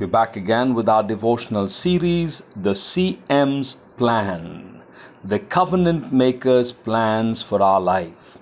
We're 0.00 0.06
back 0.06 0.36
again 0.36 0.72
with 0.72 0.88
our 0.88 1.02
devotional 1.02 1.68
series, 1.68 2.44
The 2.56 2.74
CM's 2.74 3.74
Plan, 3.98 4.80
the 5.22 5.38
Covenant 5.38 6.10
Maker's 6.10 6.72
Plans 6.72 7.42
for 7.42 7.60
Our 7.60 7.78
Life. 7.78 8.38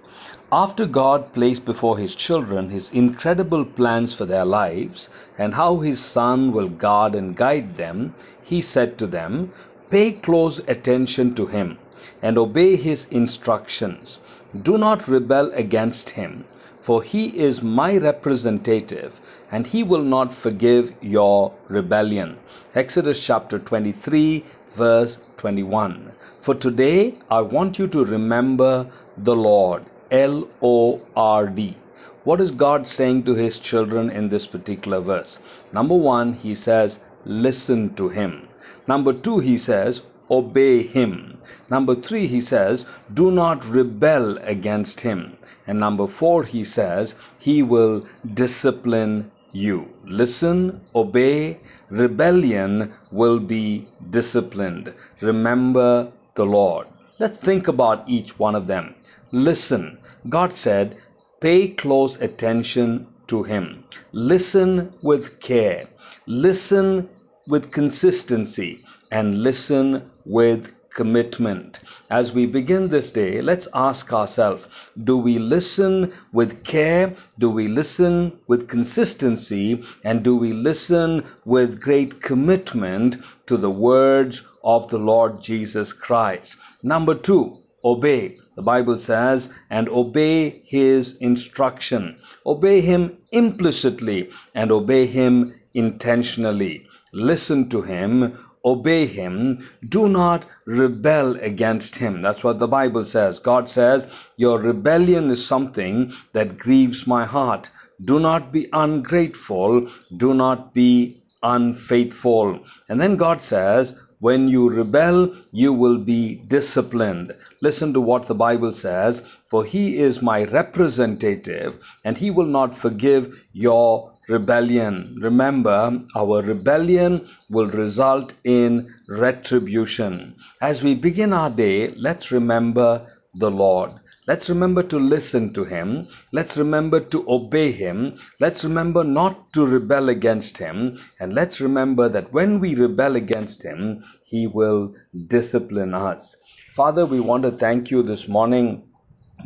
After 0.52 0.86
God 0.86 1.32
placed 1.32 1.64
before 1.64 1.98
His 1.98 2.14
children 2.14 2.70
His 2.70 2.92
incredible 2.92 3.64
plans 3.64 4.14
for 4.14 4.26
their 4.26 4.44
lives 4.44 5.08
and 5.36 5.54
how 5.54 5.78
His 5.78 5.98
Son 5.98 6.52
will 6.52 6.68
guard 6.68 7.16
and 7.16 7.34
guide 7.36 7.76
them, 7.76 8.14
He 8.40 8.60
said 8.60 8.96
to 8.98 9.08
them, 9.08 9.52
Pay 9.90 10.12
close 10.12 10.60
attention 10.68 11.34
to 11.34 11.46
Him 11.46 11.78
and 12.22 12.38
obey 12.38 12.76
His 12.76 13.06
instructions. 13.06 14.20
Do 14.62 14.78
not 14.78 15.08
rebel 15.08 15.50
against 15.54 16.10
Him 16.10 16.44
for 16.80 17.02
he 17.02 17.26
is 17.38 17.62
my 17.62 17.98
representative, 17.98 19.20
and 19.52 19.66
he 19.66 19.82
will 19.82 20.02
not 20.02 20.32
forgive 20.32 20.94
your 21.02 21.52
rebellion. 21.68 22.38
Exodus 22.74 23.24
chapter 23.24 23.58
23, 23.58 24.42
verse 24.72 25.18
21. 25.36 26.10
For 26.40 26.54
today, 26.54 27.16
I 27.30 27.42
want 27.42 27.78
you 27.78 27.86
to 27.88 28.04
remember 28.04 28.86
the 29.18 29.36
Lord, 29.36 29.84
L 30.10 30.48
O 30.62 31.02
R 31.14 31.46
D. 31.46 31.76
What 32.24 32.40
is 32.40 32.50
God 32.50 32.88
saying 32.88 33.24
to 33.24 33.34
his 33.34 33.60
children 33.60 34.08
in 34.08 34.30
this 34.30 34.46
particular 34.46 35.00
verse? 35.00 35.38
Number 35.72 35.94
one, 35.94 36.32
he 36.32 36.54
says, 36.54 37.00
listen 37.26 37.94
to 37.94 38.08
him. 38.08 38.48
Number 38.88 39.12
two, 39.12 39.38
he 39.38 39.58
says, 39.58 40.02
obey 40.30 40.82
him. 40.82 41.38
Number 41.70 41.94
three, 41.94 42.26
he 42.26 42.40
says, 42.40 42.86
do 43.14 43.30
not 43.30 43.64
rebel 43.68 44.38
against 44.38 45.00
him. 45.00 45.36
And 45.66 45.80
number 45.80 46.06
four, 46.06 46.44
he 46.44 46.64
says, 46.64 47.14
he 47.38 47.62
will 47.62 48.04
discipline 48.34 49.30
you. 49.52 49.88
Listen, 50.04 50.80
obey, 50.94 51.58
rebellion 51.90 52.92
will 53.10 53.38
be 53.40 53.88
disciplined. 54.10 54.94
Remember 55.20 56.12
the 56.34 56.46
Lord. 56.46 56.86
Let's 57.18 57.38
think 57.38 57.68
about 57.68 58.08
each 58.08 58.38
one 58.38 58.54
of 58.54 58.66
them. 58.66 58.94
Listen, 59.32 59.98
God 60.28 60.54
said, 60.54 60.96
pay 61.40 61.68
close 61.68 62.20
attention 62.20 63.06
to 63.26 63.42
Him. 63.42 63.84
Listen 64.12 64.92
with 65.02 65.40
care. 65.40 65.86
Listen 66.26 67.08
with 67.46 67.70
consistency 67.70 68.84
and 69.10 69.42
listen 69.42 70.09
with 70.24 70.72
commitment. 70.90 71.80
As 72.10 72.32
we 72.32 72.46
begin 72.46 72.88
this 72.88 73.10
day, 73.10 73.40
let's 73.40 73.68
ask 73.74 74.12
ourselves 74.12 74.66
do 75.04 75.16
we 75.16 75.38
listen 75.38 76.12
with 76.32 76.64
care? 76.64 77.14
Do 77.38 77.48
we 77.48 77.68
listen 77.68 78.38
with 78.48 78.68
consistency? 78.68 79.82
And 80.04 80.22
do 80.22 80.36
we 80.36 80.52
listen 80.52 81.24
with 81.44 81.80
great 81.80 82.20
commitment 82.20 83.18
to 83.46 83.56
the 83.56 83.70
words 83.70 84.42
of 84.64 84.88
the 84.90 84.98
Lord 84.98 85.40
Jesus 85.40 85.92
Christ? 85.92 86.56
Number 86.82 87.14
two, 87.14 87.58
obey. 87.84 88.36
The 88.56 88.62
Bible 88.62 88.98
says, 88.98 89.48
and 89.70 89.88
obey 89.88 90.62
his 90.66 91.16
instruction. 91.16 92.18
Obey 92.44 92.80
him 92.80 93.16
implicitly 93.32 94.28
and 94.54 94.70
obey 94.70 95.06
him 95.06 95.54
intentionally. 95.72 96.84
Listen 97.12 97.68
to 97.70 97.82
him, 97.82 98.36
obey 98.64 99.06
him, 99.06 99.68
do 99.88 100.08
not 100.08 100.46
rebel 100.66 101.36
against 101.36 101.96
him. 101.96 102.22
That's 102.22 102.44
what 102.44 102.58
the 102.58 102.68
Bible 102.68 103.04
says. 103.04 103.38
God 103.38 103.68
says, 103.68 104.06
Your 104.36 104.58
rebellion 104.58 105.30
is 105.30 105.44
something 105.46 106.12
that 106.32 106.58
grieves 106.58 107.06
my 107.06 107.24
heart. 107.24 107.70
Do 108.04 108.18
not 108.18 108.52
be 108.52 108.68
ungrateful, 108.72 109.88
do 110.16 110.34
not 110.34 110.74
be 110.74 111.22
unfaithful. 111.42 112.60
And 112.88 113.00
then 113.00 113.16
God 113.16 113.42
says, 113.42 113.98
when 114.20 114.48
you 114.48 114.68
rebel, 114.68 115.34
you 115.50 115.72
will 115.72 115.96
be 115.96 116.36
disciplined. 116.46 117.34
Listen 117.62 117.94
to 117.94 118.02
what 118.02 118.26
the 118.26 118.34
Bible 118.34 118.72
says 118.72 119.22
For 119.46 119.64
he 119.64 119.96
is 119.96 120.20
my 120.20 120.44
representative, 120.44 121.78
and 122.04 122.18
he 122.18 122.30
will 122.30 122.46
not 122.46 122.74
forgive 122.74 123.42
your 123.54 124.12
rebellion. 124.30 125.16
Remember, 125.20 126.00
our 126.14 126.40
rebellion 126.42 127.26
will 127.50 127.66
result 127.66 128.34
in 128.44 128.94
retribution. 129.08 130.36
As 130.62 130.82
we 130.82 130.94
begin 130.94 131.32
our 131.32 131.50
day, 131.50 131.92
let's 131.96 132.30
remember 132.30 133.06
the 133.34 133.50
Lord. 133.50 133.92
Let's 134.26 134.48
remember 134.48 134.82
to 134.84 134.98
listen 134.98 135.52
to 135.54 135.64
Him. 135.64 136.06
Let's 136.32 136.56
remember 136.56 137.00
to 137.00 137.24
obey 137.28 137.72
Him. 137.72 138.16
Let's 138.38 138.62
remember 138.62 139.02
not 139.02 139.52
to 139.54 139.66
rebel 139.66 140.08
against 140.08 140.58
Him. 140.58 140.98
And 141.18 141.32
let's 141.32 141.60
remember 141.60 142.08
that 142.08 142.32
when 142.32 142.60
we 142.60 142.74
rebel 142.76 143.16
against 143.16 143.64
Him, 143.64 144.02
He 144.24 144.46
will 144.46 144.94
discipline 145.26 145.94
us. 145.94 146.36
Father, 146.76 147.04
we 147.06 147.18
want 147.18 147.42
to 147.42 147.50
thank 147.50 147.90
you 147.90 148.02
this 148.04 148.28
morning 148.28 148.89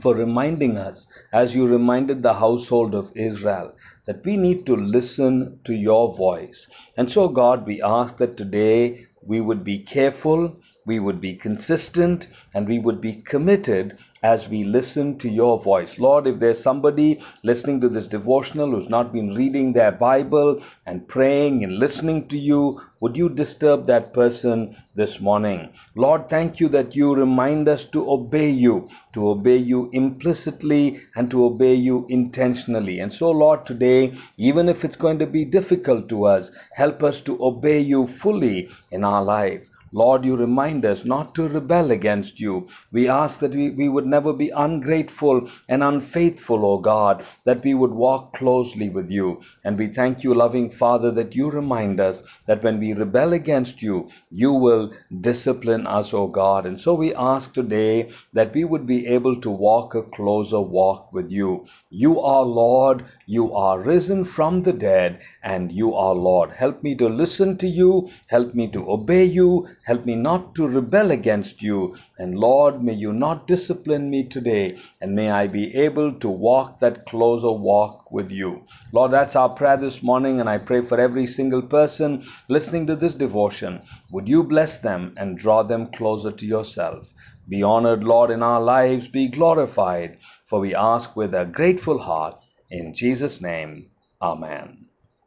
for 0.00 0.14
reminding 0.14 0.78
us, 0.78 1.06
as 1.32 1.54
you 1.54 1.66
reminded 1.66 2.22
the 2.22 2.34
household 2.34 2.94
of 2.94 3.12
Israel, 3.16 3.74
that 4.06 4.24
we 4.24 4.36
need 4.36 4.66
to 4.66 4.76
listen 4.76 5.60
to 5.64 5.74
your 5.74 6.14
voice. 6.14 6.68
And 6.96 7.10
so, 7.10 7.28
God, 7.28 7.66
we 7.66 7.82
ask 7.82 8.16
that 8.18 8.36
today 8.36 9.06
we 9.22 9.40
would 9.40 9.64
be 9.64 9.78
careful, 9.78 10.56
we 10.86 10.98
would 11.00 11.20
be 11.20 11.34
consistent, 11.34 12.28
and 12.52 12.68
we 12.68 12.78
would 12.78 13.00
be 13.00 13.14
committed 13.14 13.98
as 14.22 14.48
we 14.48 14.64
listen 14.64 15.18
to 15.18 15.28
your 15.28 15.58
voice. 15.60 15.98
Lord, 15.98 16.26
if 16.26 16.38
there's 16.38 16.58
somebody 16.58 17.20
listening 17.42 17.80
to 17.82 17.88
this 17.90 18.06
devotional 18.06 18.70
who's 18.70 18.88
not 18.88 19.12
been 19.12 19.34
reading 19.34 19.72
their 19.72 19.92
Bible 19.92 20.62
and 20.86 21.06
praying 21.06 21.62
and 21.62 21.78
listening 21.78 22.26
to 22.28 22.38
you, 22.38 22.80
would 23.00 23.16
you 23.18 23.28
disturb 23.28 23.86
that 23.86 24.14
person 24.14 24.74
this 24.94 25.20
morning? 25.20 25.70
Lord, 25.94 26.28
thank 26.30 26.58
you 26.58 26.68
that 26.68 26.96
you 26.96 27.14
remind 27.14 27.68
us 27.68 27.84
to 27.86 28.10
obey 28.10 28.48
you, 28.48 28.88
to 29.12 29.28
obey 29.28 29.58
you 29.58 29.90
implicitly 29.92 31.00
and 31.16 31.30
to 31.30 31.44
obey 31.44 31.74
you 31.74 32.06
intentionally. 32.08 33.00
And 33.00 33.12
so, 33.12 33.30
Lord, 33.30 33.66
today, 33.66 34.14
even 34.38 34.70
if 34.70 34.84
it's 34.84 34.96
going 34.96 35.18
to 35.18 35.26
be 35.26 35.44
difficult 35.44 36.08
to 36.08 36.24
us, 36.24 36.50
help 36.72 37.02
us 37.02 37.20
to 37.22 37.36
obey 37.44 37.80
you 37.80 38.06
fully 38.06 38.70
in 38.90 39.04
our 39.04 39.22
life. 39.22 39.68
Lord, 39.96 40.24
you 40.24 40.36
remind 40.36 40.84
us 40.84 41.04
not 41.04 41.36
to 41.36 41.46
rebel 41.46 41.92
against 41.92 42.40
you. 42.40 42.66
We 42.90 43.08
ask 43.08 43.38
that 43.38 43.54
we, 43.54 43.70
we 43.70 43.88
would 43.88 44.06
never 44.06 44.32
be 44.32 44.50
ungrateful 44.50 45.48
and 45.68 45.84
unfaithful, 45.84 46.66
O 46.66 46.78
God, 46.78 47.22
that 47.44 47.62
we 47.62 47.74
would 47.74 47.92
walk 47.92 48.32
closely 48.32 48.88
with 48.88 49.12
you. 49.12 49.40
And 49.64 49.78
we 49.78 49.86
thank 49.86 50.24
you, 50.24 50.34
loving 50.34 50.68
Father, 50.68 51.12
that 51.12 51.36
you 51.36 51.48
remind 51.48 52.00
us 52.00 52.24
that 52.46 52.64
when 52.64 52.80
we 52.80 52.92
rebel 52.92 53.32
against 53.34 53.82
you, 53.82 54.08
you 54.32 54.52
will 54.52 54.90
discipline 55.20 55.86
us, 55.86 56.12
O 56.12 56.26
God. 56.26 56.66
And 56.66 56.80
so 56.80 56.94
we 56.94 57.14
ask 57.14 57.54
today 57.54 58.10
that 58.32 58.52
we 58.52 58.64
would 58.64 58.86
be 58.86 59.06
able 59.06 59.40
to 59.42 59.50
walk 59.50 59.94
a 59.94 60.02
closer 60.02 60.60
walk 60.60 61.12
with 61.12 61.30
you. 61.30 61.66
You 61.90 62.20
are 62.20 62.42
Lord, 62.42 63.04
you 63.26 63.54
are 63.54 63.80
risen 63.80 64.24
from 64.24 64.62
the 64.62 64.72
dead, 64.72 65.20
and 65.44 65.70
you 65.70 65.94
are 65.94 66.16
Lord. 66.16 66.50
Help 66.50 66.82
me 66.82 66.96
to 66.96 67.08
listen 67.08 67.56
to 67.58 67.68
you, 67.68 68.08
help 68.26 68.54
me 68.54 68.66
to 68.72 68.90
obey 68.90 69.24
you, 69.24 69.68
Help 69.84 70.06
me 70.06 70.16
not 70.16 70.54
to 70.54 70.66
rebel 70.66 71.10
against 71.10 71.62
you. 71.62 71.94
And 72.18 72.38
Lord, 72.38 72.82
may 72.82 72.94
you 72.94 73.12
not 73.12 73.46
discipline 73.46 74.10
me 74.10 74.24
today. 74.24 74.76
And 75.00 75.14
may 75.14 75.30
I 75.30 75.46
be 75.46 75.74
able 75.76 76.12
to 76.20 76.28
walk 76.28 76.80
that 76.80 77.06
closer 77.06 77.52
walk 77.52 78.10
with 78.10 78.30
you. 78.30 78.62
Lord, 78.92 79.10
that's 79.10 79.36
our 79.36 79.50
prayer 79.50 79.76
this 79.76 80.02
morning. 80.02 80.40
And 80.40 80.48
I 80.48 80.58
pray 80.58 80.80
for 80.80 80.98
every 80.98 81.26
single 81.26 81.62
person 81.62 82.22
listening 82.48 82.86
to 82.86 82.96
this 82.96 83.14
devotion. 83.14 83.82
Would 84.10 84.28
you 84.28 84.44
bless 84.44 84.80
them 84.80 85.14
and 85.16 85.36
draw 85.36 85.62
them 85.62 85.88
closer 85.92 86.32
to 86.32 86.46
yourself? 86.46 87.12
Be 87.48 87.62
honored, 87.62 88.04
Lord, 88.04 88.30
in 88.30 88.42
our 88.42 88.60
lives. 88.60 89.08
Be 89.08 89.28
glorified. 89.28 90.18
For 90.46 90.60
we 90.60 90.74
ask 90.74 91.14
with 91.14 91.34
a 91.34 91.44
grateful 91.44 91.98
heart. 91.98 92.36
In 92.70 92.94
Jesus' 92.94 93.40
name, 93.40 93.90
Amen. 94.22 94.83